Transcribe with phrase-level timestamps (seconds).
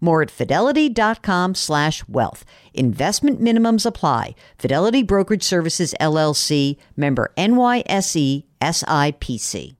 [0.00, 2.44] More at fidelity.com slash wealth.
[2.74, 4.34] Investment minimums apply.
[4.58, 9.76] Fidelity Brokerage Services LLC, member NYSE SIPC.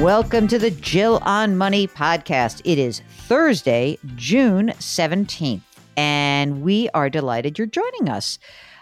[0.00, 2.62] Welcome to the Jill on Money podcast.
[2.64, 5.60] It is Thursday, June 17th,
[5.96, 8.38] and we are delighted you're joining us.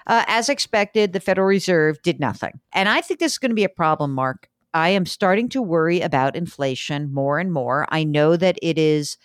[0.07, 2.61] Uh, as expected, the Federal Reserve did nothing.
[2.73, 4.49] And I think this is going to be a problem, Mark.
[4.75, 7.87] I am starting to worry about inflation more and more.
[7.91, 9.19] I know that it is,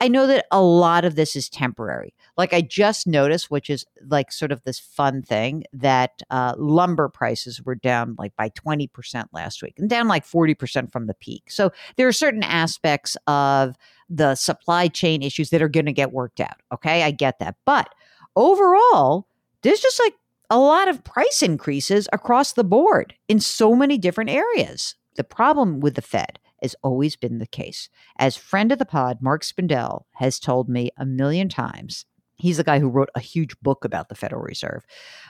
[0.00, 2.14] I know that a lot of this is temporary.
[2.36, 7.08] Like I just noticed, which is like sort of this fun thing, that uh, lumber
[7.08, 11.50] prices were down like by 20% last week and down like 40% from the peak.
[11.50, 13.76] So there are certain aspects of
[14.08, 16.56] the supply chain issues that are going to get worked out.
[16.72, 17.02] Okay.
[17.02, 17.56] I get that.
[17.66, 17.94] But
[18.36, 19.26] overall,
[19.62, 20.14] there's just like
[20.50, 24.94] a lot of price increases across the board in so many different areas.
[25.16, 27.88] The problem with the Fed has always been the case.
[28.18, 32.04] As friend of the pod, Mark Spindel has told me a million times,
[32.36, 34.84] he's the guy who wrote a huge book about the Federal Reserve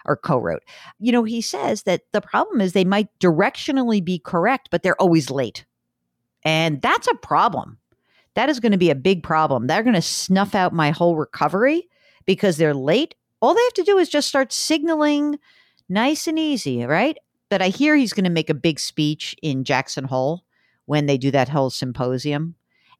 [0.05, 0.63] or co wrote.
[0.99, 5.01] You know, he says that the problem is they might directionally be correct, but they're
[5.01, 5.65] always late.
[6.45, 7.79] And that's a problem.
[8.35, 9.67] That is going to be a big problem.
[9.67, 11.89] They're going to snuff out my whole recovery
[12.25, 15.39] because they're late all they have to do is just start signaling
[15.89, 17.17] nice and easy, right?
[17.49, 20.45] But I hear he's going to make a big speech in Jackson Hole
[20.87, 22.55] when they do that whole symposium.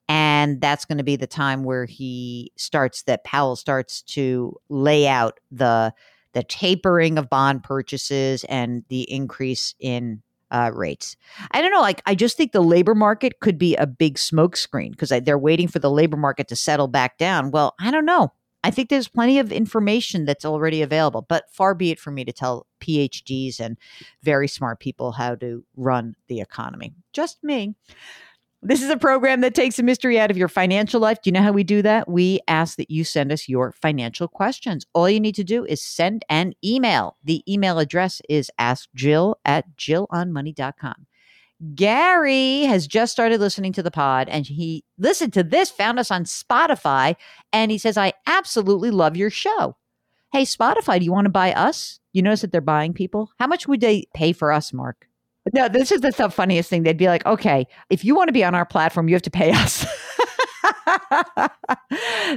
[0.09, 5.07] And that's going to be the time where he starts that Powell starts to lay
[5.07, 5.93] out the
[6.35, 11.17] the tapering of bond purchases and the increase in uh, rates.
[11.51, 11.81] I don't know.
[11.81, 15.69] Like, I just think the labor market could be a big smokescreen because they're waiting
[15.69, 17.51] for the labor market to settle back down.
[17.51, 18.33] Well, I don't know.
[18.65, 22.25] I think there's plenty of information that's already available, but far be it for me
[22.25, 23.79] to tell PhDs and
[24.23, 26.93] very smart people how to run the economy.
[27.13, 27.75] Just me.
[28.61, 31.23] This is a program that takes the mystery out of your financial life.
[31.23, 32.09] Do you know how we do that?
[32.09, 34.85] We ask that you send us your financial questions.
[34.95, 37.17] All you need to do is send an email.
[37.23, 41.07] The email address is askjill at jillonmoney.com.
[41.75, 46.11] Gary has just started listening to the pod and he listened to this, found us
[46.11, 47.17] on Spotify,
[47.53, 49.77] and he says, I absolutely love your show.
[50.33, 52.01] Hey, Spotify, do you want to buy us?
[52.13, 53.31] You notice that they're buying people?
[53.39, 55.09] How much would they pay for us, Mark?
[55.55, 56.83] No, this is the funniest thing.
[56.83, 59.31] They'd be like, okay, if you want to be on our platform, you have to
[59.31, 59.87] pay us.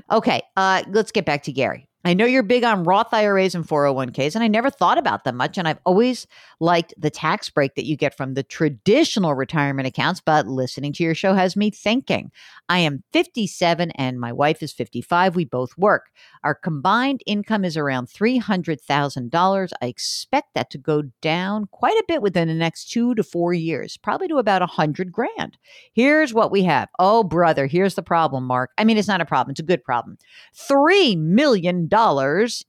[0.11, 1.89] okay, uh, let's get back to Gary.
[2.03, 5.37] I know you're big on Roth IRAs and 401ks, and I never thought about them
[5.37, 5.57] much.
[5.57, 6.25] And I've always
[6.59, 11.03] liked the tax break that you get from the traditional retirement accounts, but listening to
[11.03, 12.31] your show has me thinking.
[12.69, 15.35] I am 57 and my wife is 55.
[15.35, 16.09] We both work.
[16.43, 19.69] Our combined income is around $300,000.
[19.81, 23.53] I expect that to go down quite a bit within the next two to four
[23.53, 25.57] years, probably to about a hundred grand.
[25.93, 26.89] Here's what we have.
[26.97, 28.71] Oh, brother, here's the problem, Mark.
[28.77, 30.17] I mean, it's not a problem, it's a good problem.
[30.55, 31.90] $3 million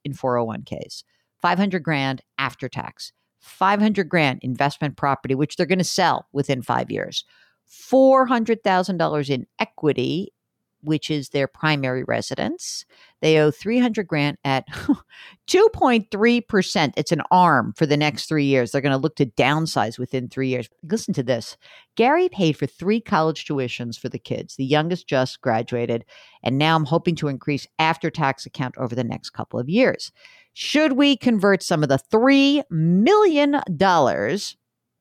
[0.05, 1.05] in 401ks,
[1.41, 6.91] 500 grand after tax, 500 grand investment property, which they're going to sell within five
[6.91, 7.25] years,
[7.69, 10.33] $400,000 in equity
[10.83, 12.85] which is their primary residence.
[13.21, 14.67] They owe 300 grand at
[15.49, 16.93] 2.3%.
[16.97, 18.73] It's an arm for the next 3 years.
[18.73, 20.69] They're going to look to downsize within 3 years.
[20.83, 21.57] Listen to this.
[21.97, 24.57] Gary paid for 3 college tuitions for the kids.
[24.57, 26.05] The youngest just graduated,
[26.43, 30.11] and now I'm hoping to increase after tax account over the next couple of years.
[30.55, 33.55] Should we convert some of the $3 million?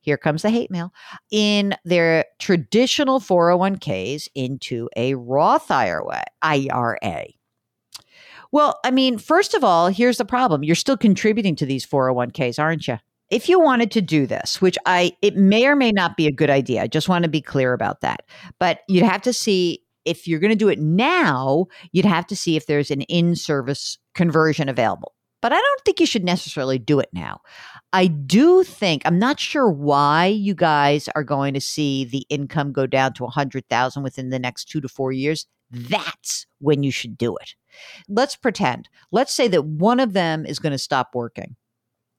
[0.01, 0.93] Here comes the hate mail
[1.31, 6.23] in their traditional 401ks into a Roth IRA.
[8.51, 10.63] Well, I mean, first of all, here's the problem.
[10.63, 12.97] You're still contributing to these 401ks, aren't you?
[13.29, 16.33] If you wanted to do this, which I it may or may not be a
[16.33, 16.81] good idea.
[16.81, 18.23] I just want to be clear about that.
[18.59, 22.35] But you'd have to see if you're going to do it now, you'd have to
[22.35, 25.13] see if there's an in-service conversion available.
[25.41, 27.41] But I don't think you should necessarily do it now.
[27.93, 32.71] I do think I'm not sure why you guys are going to see the income
[32.71, 35.45] go down to 100,000 within the next 2 to 4 years.
[35.71, 37.55] That's when you should do it.
[38.07, 38.89] Let's pretend.
[39.11, 41.55] Let's say that one of them is going to stop working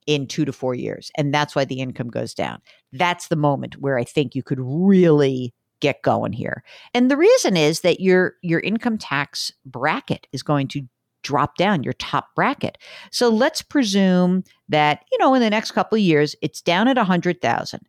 [0.06, 2.60] in 2 to 4 years and that's why the income goes down.
[2.92, 6.64] That's the moment where I think you could really get going here.
[6.94, 10.82] And the reason is that your your income tax bracket is going to
[11.22, 12.78] drop down your top bracket.
[13.10, 16.96] So let's presume that, you know, in the next couple of years, it's down at
[16.96, 17.80] 100,000.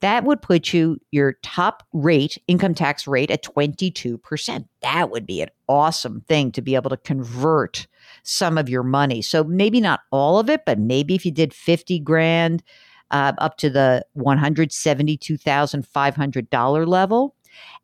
[0.00, 4.66] That would put you your top rate, income tax rate at 22%.
[4.82, 7.86] That would be an awesome thing to be able to convert
[8.22, 9.22] some of your money.
[9.22, 12.62] So maybe not all of it, but maybe if you did 50 grand
[13.10, 17.34] uh, up to the $172,500 level,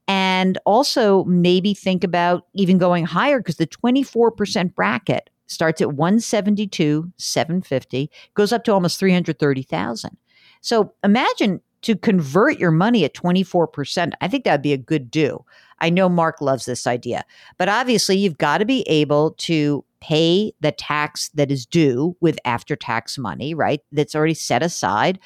[0.07, 7.11] and also maybe think about even going higher because the 24% bracket starts at 172
[7.17, 10.17] 750 goes up to almost 330,000.
[10.61, 14.13] So imagine to convert your money at 24%.
[14.21, 15.45] I think that'd be a good do.
[15.81, 17.25] I know Mark loves this idea,
[17.57, 22.39] but obviously you've got to be able to pay the tax that is due with
[22.45, 23.81] after tax money, right?
[23.93, 25.19] That's already set aside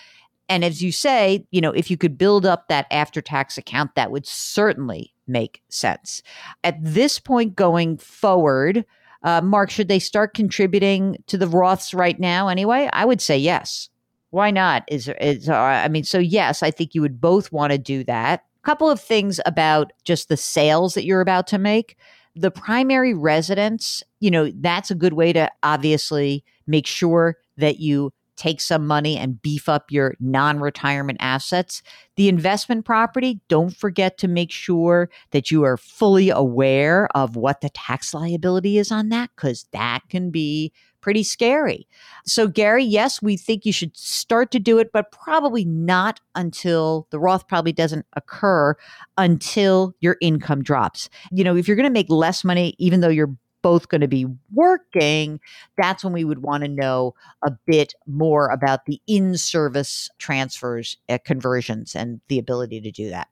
[0.52, 3.94] and as you say, you know, if you could build up that after tax account,
[3.94, 6.22] that would certainly make sense.
[6.62, 8.84] At this point going forward,
[9.22, 12.90] uh, Mark, should they start contributing to the Roths right now anyway?
[12.92, 13.88] I would say yes.
[14.28, 14.84] Why not?
[14.88, 18.04] Is, is uh, I mean, so yes, I think you would both want to do
[18.04, 18.44] that.
[18.62, 21.96] A couple of things about just the sales that you're about to make.
[22.36, 28.12] The primary residence, you know, that's a good way to obviously make sure that you
[28.42, 31.80] take some money and beef up your non retirement assets.
[32.16, 37.60] The investment property, don't forget to make sure that you are fully aware of what
[37.60, 41.86] the tax liability is on that, because that can be pretty scary.
[42.24, 47.06] So, Gary, yes, we think you should start to do it, but probably not until
[47.10, 48.74] the Roth probably doesn't occur
[49.18, 51.08] until your income drops.
[51.30, 54.08] You know, if you're going to make less money, even though you're both going to
[54.08, 55.40] be working,
[55.76, 60.96] that's when we would want to know a bit more about the in service transfers,
[61.08, 63.28] uh, conversions, and the ability to do that.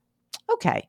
[0.53, 0.89] Okay.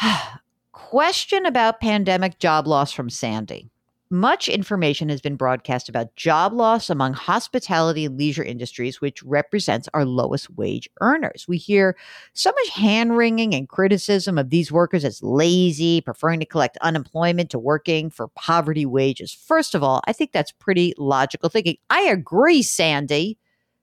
[0.72, 3.70] Question about pandemic job loss from Sandy
[4.14, 9.88] much information has been broadcast about job loss among hospitality and leisure industries, which represents
[9.92, 11.46] our lowest wage earners.
[11.48, 11.96] We hear
[12.32, 17.50] so much hand wringing and criticism of these workers as lazy, preferring to collect unemployment
[17.50, 19.32] to working for poverty wages.
[19.32, 21.76] First of all, I think that's pretty logical thinking.
[21.90, 23.36] I agree, Sandy.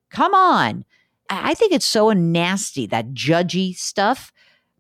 [0.10, 0.86] Come on.
[1.30, 4.34] I think it's so nasty, that judgy stuff.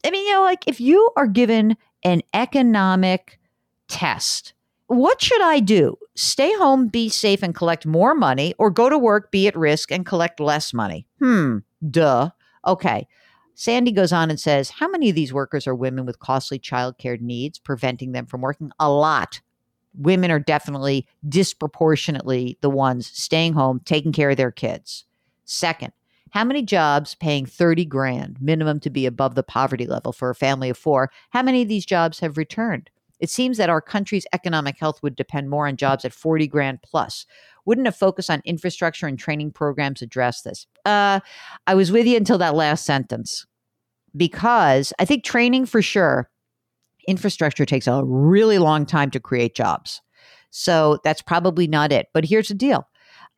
[0.05, 3.39] I mean, you know, like if you are given an economic
[3.87, 4.53] test,
[4.91, 5.97] what should I do?
[6.15, 9.91] Stay home, be safe, and collect more money, or go to work, be at risk,
[9.91, 11.07] and collect less money?
[11.19, 11.59] Hmm,
[11.89, 12.29] duh.
[12.67, 13.07] Okay.
[13.55, 17.19] Sandy goes on and says, How many of these workers are women with costly childcare
[17.21, 18.71] needs, preventing them from working?
[18.79, 19.39] A lot.
[19.93, 25.05] Women are definitely disproportionately the ones staying home, taking care of their kids.
[25.45, 25.93] Second,
[26.31, 30.35] how many jobs paying 30 grand minimum to be above the poverty level for a
[30.35, 31.11] family of four?
[31.29, 32.89] How many of these jobs have returned?
[33.21, 36.79] It seems that our country's economic health would depend more on jobs at 40 grand
[36.83, 37.25] plus.
[37.65, 40.65] Wouldn't a focus on infrastructure and training programs address this?
[40.85, 41.19] Uh,
[41.67, 43.45] I was with you until that last sentence
[44.17, 46.29] because I think training for sure,
[47.07, 50.01] infrastructure takes a really long time to create jobs.
[50.49, 52.07] So that's probably not it.
[52.13, 52.87] But here's the deal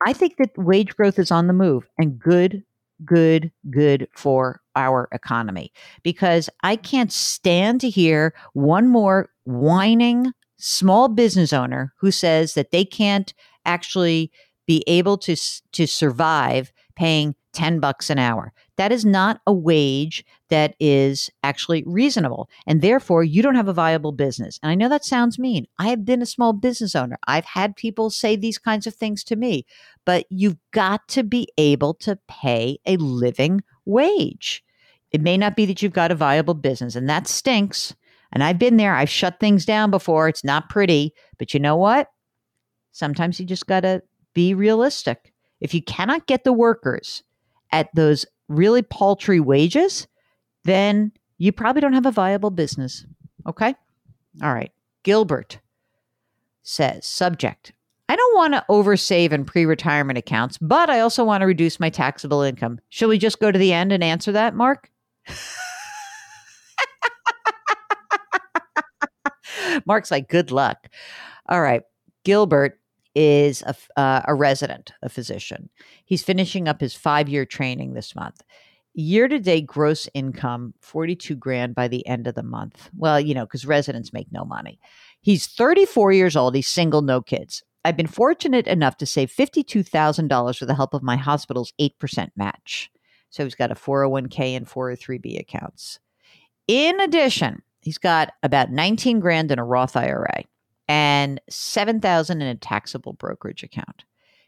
[0.06, 2.64] I think that wage growth is on the move and good
[3.04, 5.72] good, good for our economy
[6.02, 12.70] because I can't stand to hear one more whining small business owner who says that
[12.70, 13.34] they can't
[13.64, 14.30] actually
[14.66, 15.36] be able to
[15.72, 18.52] to survive paying 10 bucks an hour.
[18.76, 22.48] That is not a wage that is actually reasonable.
[22.66, 24.58] And therefore, you don't have a viable business.
[24.62, 25.66] And I know that sounds mean.
[25.78, 27.16] I have been a small business owner.
[27.26, 29.64] I've had people say these kinds of things to me,
[30.04, 34.64] but you've got to be able to pay a living wage.
[35.12, 37.94] It may not be that you've got a viable business, and that stinks.
[38.34, 38.94] And I've been there.
[38.94, 40.28] I've shut things down before.
[40.28, 41.14] It's not pretty.
[41.38, 42.10] But you know what?
[42.92, 44.02] Sometimes you just got to
[44.34, 45.32] be realistic.
[45.60, 47.22] If you cannot get the workers
[47.72, 50.06] at those really paltry wages,
[50.64, 53.06] then you probably don't have a viable business.
[53.46, 53.74] Okay?
[54.42, 54.72] All right.
[55.04, 55.60] Gilbert
[56.62, 57.72] says, subject.
[58.08, 61.80] I don't want to oversave in pre retirement accounts, but I also want to reduce
[61.80, 62.80] my taxable income.
[62.90, 64.90] Shall we just go to the end and answer that, Mark?
[69.86, 70.88] Mark's like, good luck.
[71.48, 71.82] All right.
[72.24, 72.78] Gilbert
[73.14, 75.68] is a, uh, a resident, a physician.
[76.04, 78.42] He's finishing up his five year training this month.
[78.94, 82.90] Year to date gross income, 42 grand by the end of the month.
[82.96, 84.78] Well, you know, because residents make no money.
[85.20, 86.54] He's 34 years old.
[86.54, 87.64] He's single, no kids.
[87.84, 92.90] I've been fortunate enough to save $52,000 with the help of my hospital's 8% match.
[93.30, 95.98] So he's got a 401k and 403b accounts.
[96.68, 100.44] In addition, he's got about 19 grand in a Roth IRA
[100.88, 104.04] and 7,000 in a taxable brokerage account.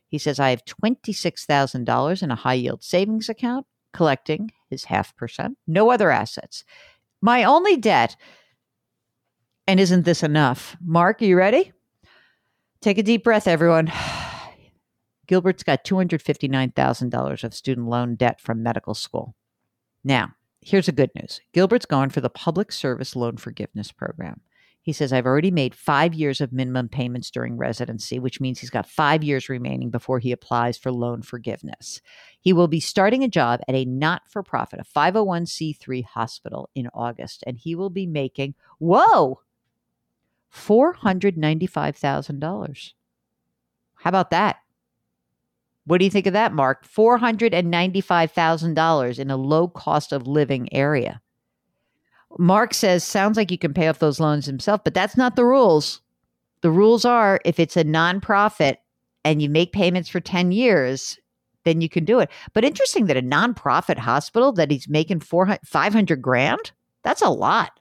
[0.09, 5.59] He says I have $26,000 in a high yield savings account collecting his half percent,
[5.67, 6.65] no other assets.
[7.21, 8.17] My only debt
[9.67, 10.77] and isn't this enough?
[10.81, 11.73] Mark, are you ready?
[12.81, 13.93] Take a deep breath everyone.
[15.27, 19.35] Gilbert's got $259,000 of student loan debt from medical school.
[20.05, 24.41] Now, here's the good news Gilbert's gone for the Public Service Loan Forgiveness Program.
[24.87, 28.71] He says, I've already made five years of minimum payments during residency, which means he's
[28.71, 32.01] got five years remaining before he applies for loan forgiveness.
[32.39, 36.87] He will be starting a job at a not for profit, a 501c3 hospital in
[36.95, 39.41] August, and he will be making, whoa,
[40.55, 42.93] $495,000.
[43.97, 44.59] How about that?
[45.87, 46.85] What do you think of that, Mark?
[46.87, 51.21] $495,000 in a low cost of living area.
[52.39, 55.45] Mark says, sounds like you can pay off those loans himself, but that's not the
[55.45, 56.01] rules.
[56.63, 58.77] The rules are if it's a nonprofit
[59.25, 61.19] and you make payments for 10 years,
[61.65, 62.31] then you can do it.
[62.53, 67.79] But interesting that a nonprofit hospital that he's making 400, 500 grand, that's a lot.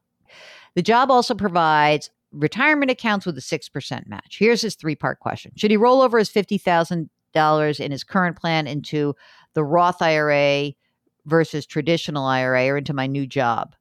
[0.75, 4.37] The job also provides retirement accounts with a 6% match.
[4.37, 8.67] Here's his three part question Should he roll over his $50,000 in his current plan
[8.67, 9.15] into
[9.53, 10.73] the Roth IRA
[11.25, 13.75] versus traditional IRA or into my new job?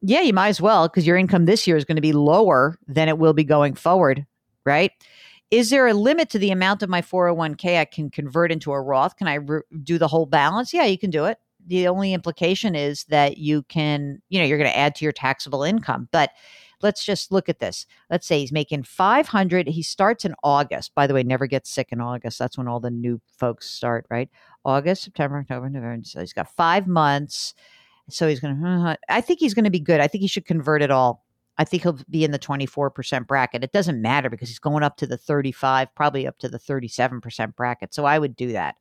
[0.00, 2.78] Yeah, you might as well because your income this year is going to be lower
[2.86, 4.26] than it will be going forward,
[4.64, 4.92] right?
[5.50, 8.80] Is there a limit to the amount of my 401k I can convert into a
[8.80, 9.16] Roth?
[9.16, 10.74] Can I re- do the whole balance?
[10.74, 11.38] Yeah, you can do it.
[11.66, 15.12] The only implication is that you can, you know, you're going to add to your
[15.12, 16.08] taxable income.
[16.12, 16.30] But
[16.82, 17.86] let's just look at this.
[18.10, 19.68] Let's say he's making 500.
[19.68, 20.94] He starts in August.
[20.94, 22.38] By the way, never gets sick in August.
[22.38, 24.28] That's when all the new folks start, right?
[24.64, 26.04] August, September, October, November.
[26.04, 27.54] So he's got five months.
[28.10, 30.00] So he's going to, uh-huh, I think he's going to be good.
[30.00, 31.24] I think he should convert it all.
[31.58, 33.64] I think he'll be in the 24% bracket.
[33.64, 37.56] It doesn't matter because he's going up to the 35, probably up to the 37%
[37.56, 37.92] bracket.
[37.92, 38.76] So I would do that.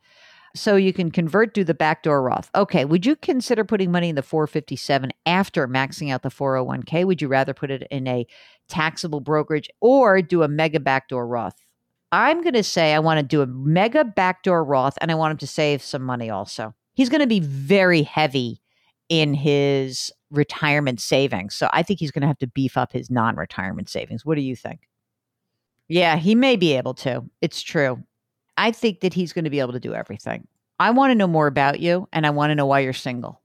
[0.57, 2.49] So you can convert to the backdoor Roth.
[2.55, 7.05] Okay, would you consider putting money in the 457 after maxing out the 401k?
[7.05, 8.25] Would you rather put it in a
[8.67, 11.55] taxable brokerage or do a mega backdoor Roth?
[12.11, 15.31] I'm going to say I want to do a mega backdoor Roth and I want
[15.31, 16.73] him to save some money also.
[16.93, 18.61] He's going to be very heavy
[19.09, 21.55] in his retirement savings.
[21.55, 24.25] So I think he's going to have to beef up his non retirement savings.
[24.25, 24.87] What do you think?
[25.89, 27.23] Yeah, he may be able to.
[27.41, 28.03] It's true.
[28.57, 30.47] I think that he's going to be able to do everything.
[30.79, 33.41] I want to know more about you and I want to know why you're single.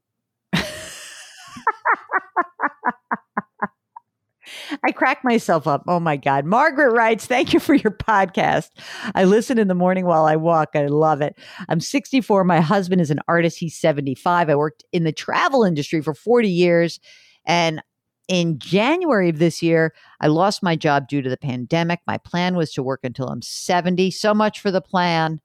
[4.83, 5.85] I crack myself up.
[5.87, 6.45] Oh my God.
[6.45, 8.71] Margaret writes, Thank you for your podcast.
[9.15, 10.71] I listen in the morning while I walk.
[10.75, 11.39] I love it.
[11.69, 12.45] I'm 64.
[12.45, 13.59] My husband is an artist.
[13.59, 14.49] He's 75.
[14.49, 17.01] I worked in the travel industry for 40 years.
[17.47, 17.83] And
[18.29, 22.01] in January of this year, I lost my job due to the pandemic.
[22.07, 24.11] My plan was to work until I'm 70.
[24.11, 25.41] So much for the plan.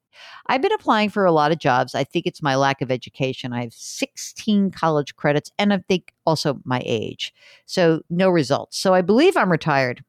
[0.48, 1.94] I've been applying for a lot of jobs.
[1.94, 3.52] I think it's my lack of education.
[3.52, 7.32] I have 16 college credits and I think also my age.
[7.66, 8.78] So no results.
[8.78, 10.02] So I believe I'm retired.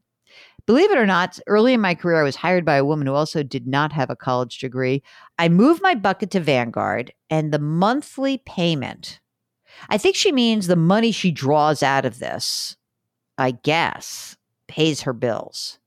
[0.65, 3.13] Believe it or not, early in my career, I was hired by a woman who
[3.13, 5.01] also did not have a college degree.
[5.39, 9.19] I moved my bucket to Vanguard, and the monthly payment
[9.89, 12.75] I think she means the money she draws out of this,
[13.37, 15.79] I guess, pays her bills.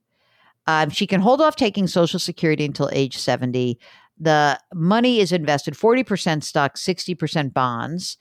[0.65, 3.77] Um, she can hold off taking Social Security until age 70.
[4.19, 8.17] The money is invested 40% stock, 60% bonds.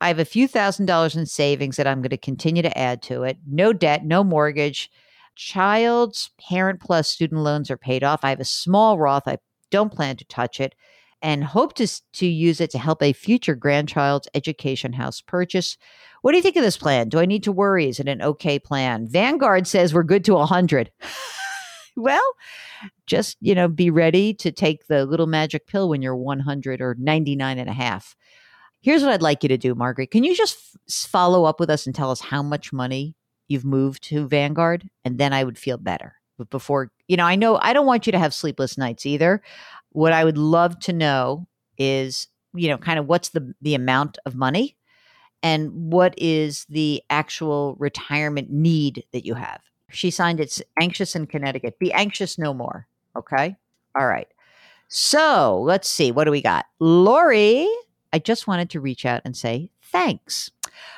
[0.00, 3.02] I have a few thousand dollars in savings that I'm going to continue to add
[3.02, 3.38] to it.
[3.46, 4.90] No debt, no mortgage.
[5.36, 8.24] Child's parent plus student loans are paid off.
[8.24, 9.28] I have a small Roth.
[9.28, 9.38] I
[9.70, 10.74] don't plan to touch it
[11.22, 15.76] and hope to, to use it to help a future grandchild's education house purchase.
[16.22, 17.08] What do you think of this plan?
[17.08, 17.88] Do I need to worry?
[17.88, 19.06] Is it an okay plan?
[19.06, 20.90] Vanguard says we're good to 100.
[21.96, 22.34] well,
[23.06, 26.96] just, you know, be ready to take the little magic pill when you're 100 or
[26.98, 28.16] 99 and a half.
[28.80, 30.10] Here's what I'd like you to do, Margaret.
[30.10, 30.56] Can you just
[30.88, 33.14] f- follow up with us and tell us how much money
[33.46, 34.90] you've moved to Vanguard?
[35.04, 36.16] And then I would feel better.
[36.36, 39.40] But before, you know, I know I don't want you to have sleepless nights either.
[39.92, 41.46] What I would love to know
[41.78, 44.76] is, you know, kind of what's the the amount of money
[45.42, 49.60] and what is the actual retirement need that you have.
[49.90, 51.78] She signed it's anxious in Connecticut.
[51.78, 52.86] Be anxious no more.
[53.16, 53.56] Okay.
[53.94, 54.28] All right.
[54.88, 56.12] So let's see.
[56.12, 56.66] What do we got?
[56.78, 57.68] Lori
[58.12, 60.50] I just wanted to reach out and say thanks.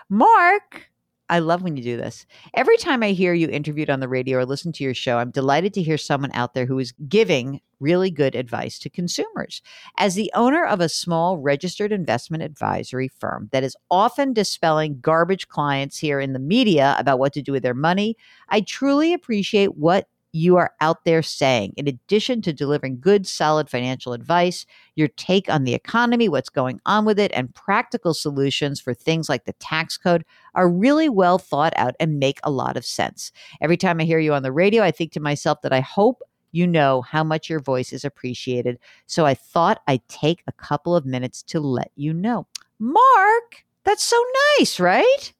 [0.08, 0.90] Mark,
[1.30, 2.26] I love when you do this.
[2.52, 5.30] Every time I hear you interviewed on the radio or listen to your show, I'm
[5.30, 9.62] delighted to hear someone out there who is giving really good advice to consumers.
[9.96, 15.48] As the owner of a small registered investment advisory firm that is often dispelling garbage
[15.48, 18.16] clients here in the media about what to do with their money,
[18.50, 21.72] I truly appreciate what you are out there saying.
[21.76, 26.80] In addition to delivering good, solid financial advice, your take on the economy, what's going
[26.86, 30.24] on with it, and practical solutions for things like the tax code
[30.56, 33.30] are really well thought out and make a lot of sense.
[33.60, 36.20] Every time I hear you on the radio, I think to myself that I hope
[36.50, 38.78] you know how much your voice is appreciated.
[39.06, 42.48] So I thought I'd take a couple of minutes to let you know.
[42.80, 44.20] Mark, that's so
[44.58, 45.32] nice, right?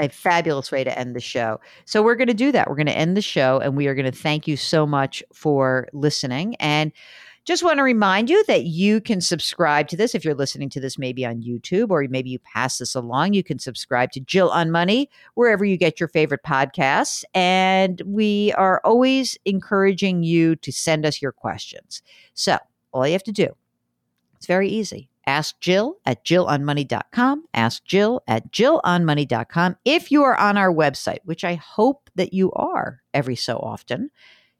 [0.00, 1.60] A fabulous way to end the show.
[1.84, 2.68] So we're going to do that.
[2.68, 5.22] We're going to end the show and we are going to thank you so much
[5.32, 6.92] for listening and
[7.44, 10.80] just want to remind you that you can subscribe to this if you're listening to
[10.80, 13.34] this maybe on YouTube or maybe you pass this along.
[13.34, 17.22] You can subscribe to Jill on Money wherever you get your favorite podcasts.
[17.34, 22.00] And we are always encouraging you to send us your questions.
[22.32, 22.56] So
[22.92, 23.54] all you have to do,
[24.36, 27.44] it's very easy Ask Jill at jillonmoney.com.
[27.54, 29.76] Ask Jill at jillonmoney.com.
[29.84, 34.10] If you are on our website, which I hope that you are every so often,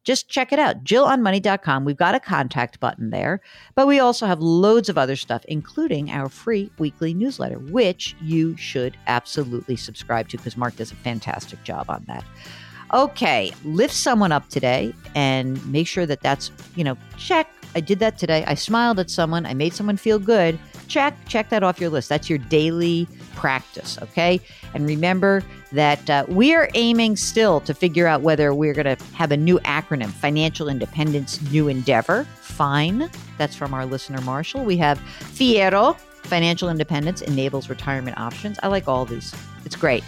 [0.04, 3.40] just check it out jillonmoney.com we've got a contact button there
[3.74, 8.56] but we also have loads of other stuff including our free weekly newsletter which you
[8.56, 12.24] should absolutely subscribe to because mark does a fantastic job on that
[12.92, 17.98] okay lift someone up today and make sure that that's you know check I did
[17.98, 18.44] that today.
[18.46, 19.46] I smiled at someone.
[19.46, 20.58] I made someone feel good.
[20.86, 22.08] Check, check that off your list.
[22.08, 24.40] That's your daily practice, okay?
[24.74, 29.04] And remember that uh, we are aiming still to figure out whether we're going to
[29.14, 32.24] have a new acronym Financial Independence New Endeavor.
[32.40, 33.10] Fine.
[33.38, 34.64] That's from our listener, Marshall.
[34.64, 38.58] We have Fiero, Financial Independence Enables Retirement Options.
[38.62, 39.34] I like all these.
[39.64, 40.04] It's great.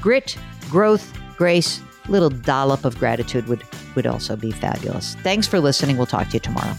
[0.00, 0.38] Grit,
[0.70, 3.62] growth, grace, little dollop of gratitude would
[3.94, 5.14] would also be fabulous.
[5.16, 5.96] Thanks for listening.
[5.96, 6.74] We'll talk to you tomorrow.